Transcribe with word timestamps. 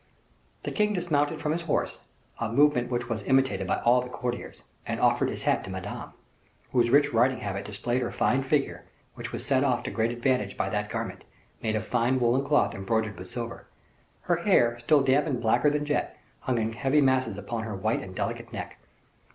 The 0.63 0.71
king 0.71 0.93
dismounted 0.93 1.39
from 1.39 1.51
his 1.51 1.61
horse, 1.61 1.99
a 2.39 2.51
movement 2.51 2.89
which 2.89 3.07
was 3.07 3.21
imitated 3.27 3.67
by 3.67 3.81
all 3.81 4.01
the 4.01 4.09
courtiers, 4.09 4.63
and 4.83 4.99
offered 4.99 5.29
his 5.29 5.43
hat 5.43 5.63
to 5.65 5.69
Madame, 5.69 6.13
whose 6.71 6.89
rich 6.89 7.13
riding 7.13 7.37
habit 7.41 7.65
displayed 7.65 8.01
her 8.01 8.09
fine 8.09 8.41
figure, 8.41 8.85
which 9.13 9.31
was 9.31 9.45
set 9.45 9.63
off 9.63 9.83
to 9.83 9.91
great 9.91 10.09
advantage 10.09 10.57
by 10.57 10.71
that 10.71 10.89
garment, 10.89 11.23
made 11.61 11.75
of 11.75 11.85
fine 11.85 12.19
woolen 12.19 12.43
cloth 12.43 12.73
embroidered 12.73 13.15
with 13.19 13.29
silver. 13.29 13.67
Her 14.21 14.37
hair, 14.37 14.79
still 14.79 15.01
damp 15.03 15.27
and 15.27 15.39
blacker 15.39 15.69
than 15.69 15.85
jet, 15.85 16.17
hung 16.39 16.57
in 16.57 16.73
heavy 16.73 16.99
masses 17.01 17.37
upon 17.37 17.61
her 17.65 17.75
white 17.75 18.01
and 18.01 18.15
delicate 18.15 18.51
neck. 18.51 18.79